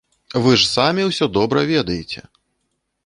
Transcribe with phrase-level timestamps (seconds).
[0.45, 2.25] Вы ж самі ўсё добра ведаеце!